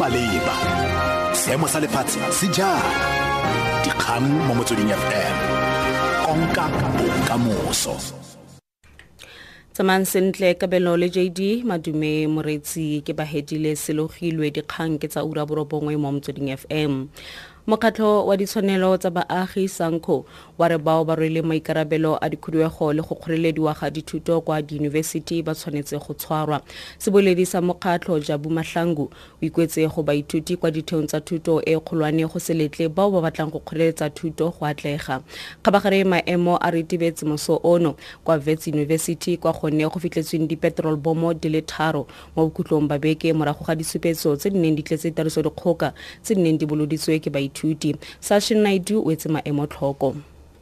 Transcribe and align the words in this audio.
maleba 0.00 0.56
seemo 1.36 1.68
sa 1.68 1.76
lefatshe 1.76 2.20
se 2.32 2.48
jang 2.56 2.88
dikgang 3.84 4.24
mo 4.48 4.56
motsweding 4.56 4.88
fm 4.88 5.36
konka 6.24 6.64
bokamoso. 6.96 8.00
Tsamayang 9.76 10.08
sentle 10.08 10.56
kabelo 10.56 10.96
le 10.96 11.12
jd 11.12 11.68
madume 11.68 12.24
moretsi 12.32 13.04
ke 13.04 13.12
bahedile 13.12 13.76
selogilwe 13.76 14.48
dikgang 14.48 14.96
ke 14.96 15.04
tsa 15.04 15.20
ura 15.20 15.44
borobongwe 15.44 16.00
mo 16.00 16.16
motsweding 16.16 16.48
fm 16.56 17.12
mokgatlho 17.70 18.26
wa 18.26 18.36
ditshwanelo 18.36 18.96
tsa 18.96 19.10
baagi 19.10 19.68
sanco 19.68 20.24
wa 20.58 20.68
re 20.68 20.78
bao 20.78 21.04
ba 21.04 21.14
rwele 21.14 21.42
maikarabelo 21.42 22.18
a 22.20 22.28
dikhuduego 22.28 22.92
le 22.92 23.02
go 23.02 23.14
kgorelediwa 23.14 23.74
ga 23.80 23.90
dithuto 23.90 24.40
kwa 24.40 24.62
diyunibesithi 24.62 25.42
ba 25.42 25.54
tshwanetse 25.54 25.96
go 25.98 26.14
tshwarwa. 26.14 26.62
Seboledi 26.98 27.46
sa 27.46 27.60
mokgatlho 27.60 28.18
jabu 28.18 28.50
mahlangu 28.50 29.02
o 29.02 29.46
ikwetse 29.46 29.86
go 29.86 30.02
baithuti 30.02 30.56
kwa 30.56 30.70
ditheong 30.70 31.06
tsa 31.06 31.20
thuto 31.20 31.62
e 31.62 31.78
kgolwane 31.78 32.26
go 32.26 32.38
se 32.40 32.54
letle 32.54 32.88
bao 32.88 33.10
ba 33.10 33.20
batlang 33.20 33.52
go 33.52 33.60
kgoreletsa 33.60 34.10
thuto 34.10 34.50
go 34.50 34.66
atlega. 34.66 35.22
Kgabagare 35.62 36.04
maemo 36.04 36.58
a 36.60 36.70
retibetse 36.70 37.24
moso 37.24 37.60
ono 37.62 37.94
kwa 38.24 38.38
vets 38.38 38.66
university 38.66 39.36
kwa 39.36 39.52
gone 39.52 39.86
go 39.86 40.00
fitlhetsweng 40.00 40.48
dipetrol 40.48 40.96
bomo 40.96 41.34
di 41.34 41.48
le 41.48 41.62
tharo 41.62 42.06
mo 42.34 42.50
bokhutlong 42.50 42.88
ba 42.88 42.98
beke 42.98 43.32
morago 43.32 43.64
ga 43.64 43.74
disupetso 43.74 44.36
tse 44.36 44.50
di 44.50 44.58
neng 44.58 44.74
di 44.74 44.82
tletse 44.82 45.14
tarisodikgoka 45.14 45.94
tse 46.22 46.34
di 46.34 46.42
neng 46.42 46.58
di 46.58 46.66
boloditswe 46.66 47.20
ke 47.22 47.30
baithuti 47.30 47.59
sashin 48.20 48.58
naidu 48.62 48.96
o 49.06 49.12
etse 49.12 49.28
maemo 49.28 49.66
tlhoko 49.66 50.16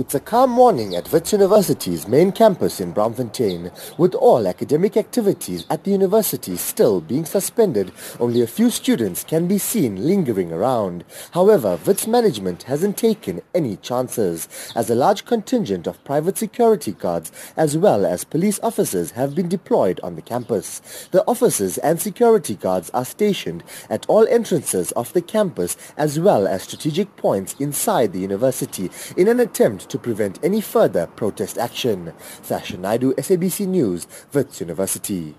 It's 0.00 0.14
a 0.14 0.20
calm 0.20 0.48
morning 0.48 0.96
at 0.96 1.12
Wits 1.12 1.30
University's 1.30 2.08
main 2.08 2.32
campus 2.32 2.80
in 2.80 2.94
Braamfontein, 2.94 3.70
with 3.98 4.14
all 4.14 4.48
academic 4.48 4.96
activities 4.96 5.66
at 5.68 5.84
the 5.84 5.90
university 5.90 6.56
still 6.56 7.02
being 7.02 7.26
suspended. 7.26 7.92
Only 8.18 8.40
a 8.40 8.46
few 8.46 8.70
students 8.70 9.22
can 9.22 9.46
be 9.46 9.58
seen 9.58 10.06
lingering 10.06 10.54
around. 10.54 11.04
However, 11.32 11.78
Wits 11.84 12.06
management 12.06 12.62
hasn't 12.62 12.96
taken 12.96 13.42
any 13.54 13.76
chances, 13.76 14.48
as 14.74 14.88
a 14.88 14.94
large 14.94 15.26
contingent 15.26 15.86
of 15.86 16.02
private 16.02 16.38
security 16.38 16.92
guards 16.92 17.30
as 17.54 17.76
well 17.76 18.06
as 18.06 18.24
police 18.24 18.58
officers 18.62 19.10
have 19.10 19.34
been 19.34 19.50
deployed 19.50 20.00
on 20.02 20.14
the 20.16 20.22
campus. 20.22 20.80
The 21.10 21.26
officers 21.26 21.76
and 21.76 22.00
security 22.00 22.54
guards 22.54 22.88
are 22.94 23.04
stationed 23.04 23.64
at 23.90 24.06
all 24.08 24.26
entrances 24.28 24.92
of 24.92 25.12
the 25.12 25.20
campus 25.20 25.76
as 25.98 26.18
well 26.18 26.48
as 26.48 26.62
strategic 26.62 27.14
points 27.18 27.54
inside 27.58 28.14
the 28.14 28.20
university 28.20 28.90
in 29.14 29.28
an 29.28 29.40
attempt 29.40 29.89
to 29.90 29.98
prevent 29.98 30.42
any 30.42 30.60
further 30.60 31.06
protest 31.06 31.58
action. 31.58 32.12
Sasha 32.42 32.76
Naidu, 32.78 33.12
SABC 33.14 33.66
News, 33.66 34.06
Wits 34.32 34.60
University. 34.60 35.34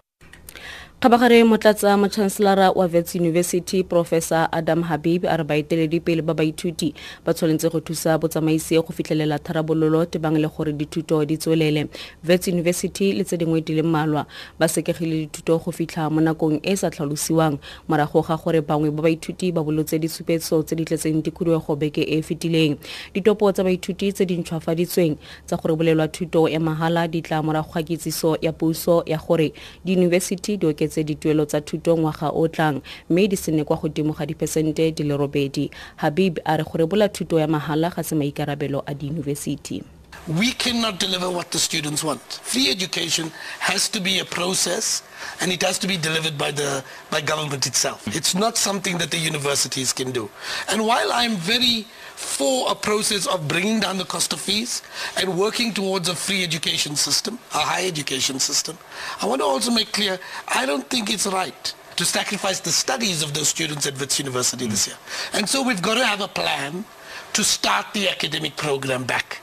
Kgabagare 1.01 1.43
motlatsa 1.43 1.97
motšhanselara 1.97 2.71
wa 2.71 2.87
vets 2.87 3.15
university 3.15 3.83
professor 3.83 4.47
adam 4.51 4.83
habib 4.83 5.25
a 5.25 5.37
re 5.37 5.43
baeteledipele 5.43 6.21
ba 6.21 6.33
baithuti 6.33 6.93
ba 7.25 7.33
tshwanetse 7.33 7.69
go 7.71 7.79
thusa 7.79 8.17
botsamaisi 8.19 8.75
go 8.75 8.93
fitlhelela 8.93 9.39
tharabololo 9.39 10.05
tebang 10.05 10.37
le 10.37 10.47
gore 10.47 10.73
dithuto 10.73 11.25
di 11.25 11.37
tswelele. 11.37 11.89
Vets 12.23 12.47
university 12.47 13.13
le 13.13 13.23
tse 13.23 13.37
dingwe 13.37 13.61
di 13.65 13.73
le 13.73 13.81
mmalwa 13.81 14.27
ba 14.59 14.67
sekegile 14.67 15.25
dithuto 15.25 15.57
go 15.57 15.71
fitlha 15.71 16.09
mo 16.11 16.21
nakong 16.21 16.59
e 16.61 16.71
e 16.71 16.75
sa 16.75 16.89
tlhalosiwang 16.89 17.57
morago 17.89 18.21
ga 18.21 18.37
gore 18.37 18.61
bangwe 18.61 18.91
ba 18.91 19.01
baithuti 19.01 19.51
ba 19.51 19.63
bolotse 19.63 19.97
ditshupetso 19.97 20.61
tse 20.63 20.75
di 20.75 20.85
tletseng 20.85 21.23
dikhuduego 21.25 21.75
beke 21.75 22.05
e 22.05 22.19
e 22.19 22.21
fetileng. 22.21 22.77
Ditopo 23.13 23.51
tsa 23.51 23.63
baithuti 23.63 24.13
tse 24.13 24.25
di 24.25 24.37
ntšhwafaditsweng 24.37 25.17
tsa 25.49 25.57
gore 25.57 25.73
bolelwa 25.75 26.07
thuto 26.07 26.45
ya 26.47 26.59
mahala 26.59 27.07
di 27.07 27.21
tla 27.21 27.41
morago 27.41 27.73
ga 27.73 27.81
kitsiso 27.81 28.37
ya 28.41 28.53
puso 28.53 29.01
ya 29.09 29.17
gore 29.17 29.49
diyunibesithi 29.83 30.57
di 30.57 30.67
oketse 30.67 30.90
oketse 30.91 31.03
dituelo 31.03 31.45
tsa 31.45 31.61
thuto 31.61 31.97
ngwaga 31.97 32.29
o 32.35 32.47
tlang 32.47 32.81
mme 33.09 33.27
di 33.27 33.37
se 33.37 33.51
ne 33.51 33.63
kwa 33.63 33.77
godimo 33.77 34.13
ga 34.13 34.25
diphesente 34.25 34.91
di 34.91 35.03
le 35.03 35.15
robedi. 35.15 35.71
Habib 35.95 36.39
a 36.43 36.57
re 36.57 36.63
go 36.63 36.77
rebola 36.77 37.07
thuto 37.07 37.39
ya 37.39 37.47
mahala 37.47 37.89
ga 37.89 38.03
se 38.03 38.15
maikarabelo 38.15 38.83
a 38.85 38.93
diyunibesithi 38.93 40.00
We 40.27 40.51
cannot 40.51 40.99
deliver 40.99 41.31
what 41.31 41.49
the 41.49 41.57
students 41.57 42.03
want. 42.03 42.21
Free 42.21 42.69
education 42.69 43.31
has 43.59 43.89
to 43.89 43.99
be 43.99 44.19
a 44.19 44.25
process 44.25 45.01
and 45.39 45.51
it 45.51 45.63
has 45.63 45.79
to 45.79 45.87
be 45.87 45.97
delivered 45.97 46.37
by 46.37 46.51
the 46.51 46.83
by 47.09 47.21
government 47.21 47.65
itself. 47.65 48.05
Hmm. 48.05 48.11
It's 48.13 48.35
not 48.35 48.55
something 48.55 48.99
that 48.99 49.09
the 49.09 49.17
universities 49.17 49.91
can 49.93 50.11
do. 50.11 50.29
And 50.69 50.85
while 50.85 51.11
I'm 51.11 51.35
very 51.37 51.87
for 52.15 52.71
a 52.71 52.75
process 52.75 53.25
of 53.25 53.47
bringing 53.47 53.79
down 53.79 53.97
the 53.97 54.05
cost 54.05 54.31
of 54.31 54.39
fees 54.39 54.83
and 55.17 55.39
working 55.39 55.73
towards 55.73 56.07
a 56.07 56.15
free 56.15 56.43
education 56.43 56.95
system, 56.95 57.39
a 57.55 57.59
high 57.59 57.87
education 57.87 58.39
system, 58.39 58.77
I 59.21 59.25
want 59.25 59.41
to 59.41 59.45
also 59.45 59.71
make 59.71 59.91
clear 59.91 60.19
I 60.47 60.67
don't 60.67 60.87
think 60.87 61.09
it's 61.11 61.25
right 61.25 61.73
to 61.95 62.05
sacrifice 62.05 62.59
the 62.59 62.71
studies 62.71 63.23
of 63.23 63.33
those 63.33 63.49
students 63.49 63.87
at 63.87 63.99
Wits 63.99 64.19
University 64.19 64.67
this 64.67 64.85
hmm. 64.85 64.91
year. 64.91 64.99
And 65.33 65.49
so 65.49 65.63
we've 65.63 65.81
got 65.81 65.95
to 65.95 66.05
have 66.05 66.21
a 66.21 66.27
plan 66.27 66.85
to 67.33 67.43
start 67.43 67.87
the 67.93 68.07
academic 68.07 68.55
program 68.55 69.03
back. 69.03 69.41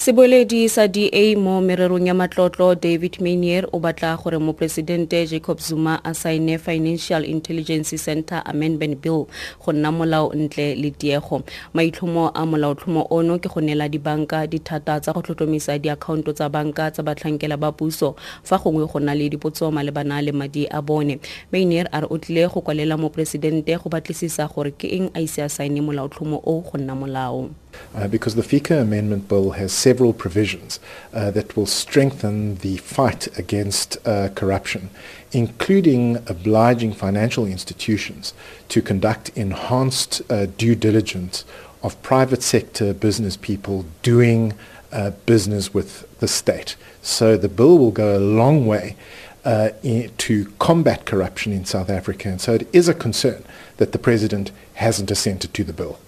Seboeledi 0.00 0.64
sa 0.64 0.88
da 0.88 1.36
mo 1.36 1.60
mererong 1.60 2.08
ya 2.08 2.16
matlotlo 2.16 2.72
david 2.72 3.20
manier 3.20 3.68
o 3.68 3.76
batla 3.76 4.16
gore 4.16 4.40
moporesidente 4.40 5.28
jacob 5.28 5.60
zuma 5.60 6.00
a 6.02 6.16
saene 6.16 6.56
financial 6.56 7.20
intelligence 7.20 7.92
center 8.00 8.40
amendment 8.46 8.96
bill 9.02 9.28
go 9.60 9.72
nna 9.72 9.92
molao 9.92 10.32
ntle 10.32 10.74
le 10.74 10.90
tiego. 10.90 11.44
Maitlhomo 11.74 12.32
a 12.32 12.46
molaotlhomo 12.46 13.06
ono 13.10 13.36
ke 13.38 13.52
go 13.52 13.60
neela 13.60 13.92
dibanka 13.92 14.48
dithata 14.48 15.00
tsa 15.04 15.12
go 15.12 15.20
tlhotlhomisa 15.20 15.76
diakhaonto 15.76 16.32
tsa 16.32 16.48
banka 16.48 16.90
tsa 16.90 17.02
batlhankela 17.02 17.60
ba 17.60 17.68
puso 17.68 18.16
fa 18.42 18.56
gongwe 18.56 18.88
go 18.88 18.98
na 19.04 19.12
le 19.12 19.28
dipotso 19.28 19.68
malebana 19.70 20.24
le 20.24 20.32
madi 20.32 20.64
a 20.64 20.80
bone. 20.80 21.20
Manier 21.52 21.84
a 21.92 22.00
re 22.00 22.06
o 22.08 22.16
tlile 22.16 22.48
go 22.48 22.64
kwalela 22.64 22.96
moporesidente 22.96 23.76
go 23.76 23.92
batlisisa 23.92 24.48
gore 24.48 24.72
ke 24.72 24.88
eng 24.96 25.12
a 25.12 25.20
ise 25.20 25.44
a 25.44 25.48
saene 25.52 25.84
molaotlhomo 25.84 26.40
o 26.40 26.64
go 26.64 26.78
nna 26.80 26.96
molao 26.96 27.52
Uh, 27.94 28.06
because 28.06 28.34
the 28.34 28.42
FICA 28.42 28.80
Amendment 28.82 29.28
Bill 29.28 29.52
has 29.52 29.72
several 29.72 30.12
provisions 30.12 30.78
uh, 31.12 31.30
that 31.32 31.56
will 31.56 31.66
strengthen 31.66 32.56
the 32.56 32.76
fight 32.76 33.26
against 33.38 33.96
uh, 34.06 34.28
corruption, 34.34 34.90
including 35.32 36.16
obliging 36.28 36.92
financial 36.92 37.46
institutions 37.46 38.32
to 38.68 38.80
conduct 38.80 39.30
enhanced 39.36 40.22
uh, 40.30 40.46
due 40.46 40.74
diligence 40.74 41.44
of 41.82 42.00
private 42.02 42.42
sector 42.42 42.92
business 42.92 43.36
people 43.36 43.86
doing 44.02 44.54
uh, 44.92 45.10
business 45.26 45.72
with 45.72 46.06
the 46.20 46.28
state. 46.28 46.76
So 47.02 47.36
the 47.36 47.48
bill 47.48 47.78
will 47.78 47.92
go 47.92 48.16
a 48.16 48.20
long 48.20 48.66
way 48.66 48.96
uh, 49.44 49.70
in, 49.82 50.10
to 50.18 50.46
combat 50.58 51.06
corruption 51.06 51.52
in 51.52 51.64
South 51.64 51.90
Africa. 51.90 52.28
And 52.28 52.40
so 52.40 52.54
it 52.54 52.68
is 52.72 52.88
a 52.88 52.94
concern 52.94 53.44
that 53.78 53.92
the 53.92 53.98
President 53.98 54.52
hasn't 54.74 55.10
assented 55.10 55.54
to 55.54 55.64
the 55.64 55.72
bill. 55.72 55.98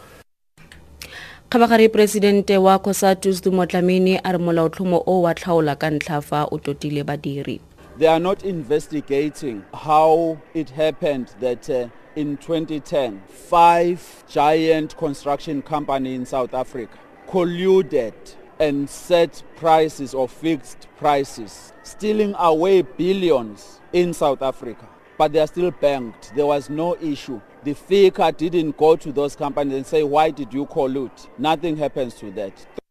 Kgabagare 1.52 1.88
poresidente 1.88 2.56
wa 2.58 2.78
cosatus 2.78 3.42
dumotlamini 3.42 4.18
a 4.24 4.32
re 4.32 4.38
molaotlhomo 4.38 5.02
o 5.06 5.20
wa 5.22 5.34
tlhaola 5.34 5.76
ka 5.76 5.90
ntlha 5.90 6.20
fa 6.22 6.48
o 6.50 6.58
totile 6.58 7.04
badiri 7.04 7.60
They 7.98 8.08
are 8.08 8.20
not 8.20 8.42
investigating 8.42 9.62
how 9.74 10.38
it 10.54 10.70
happened 10.70 11.26
that 11.40 11.68
uh, 11.68 11.88
in 12.16 12.38
2010, 12.38 13.20
five 13.28 14.24
giant 14.28 14.96
construction 14.96 15.60
companies 15.60 16.20
in 16.20 16.24
South 16.24 16.54
Africa 16.54 16.96
colluded 17.28 18.14
and 18.58 18.88
set 18.88 19.42
prices 19.56 20.14
or 20.14 20.28
fixed 20.28 20.88
prices, 20.96 21.74
stealing 21.82 22.34
away 22.38 22.80
billions 22.80 23.78
in 23.92 24.14
South 24.14 24.40
Africa. 24.40 24.88
But 25.22 25.34
they 25.34 25.38
are 25.38 25.46
still 25.46 25.70
banked. 25.70 26.32
There 26.34 26.46
was 26.46 26.68
no 26.68 26.96
issue. 26.96 27.40
The 27.62 27.74
FICA 27.74 28.36
didn't 28.36 28.76
go 28.76 28.96
to 28.96 29.12
those 29.12 29.36
companies 29.36 29.74
and 29.76 29.86
say, 29.86 30.02
why 30.02 30.30
did 30.30 30.52
you 30.52 30.66
collude? 30.66 31.12
Nothing 31.38 31.76
happens 31.76 32.14
to 32.14 32.32
that. 32.32 32.81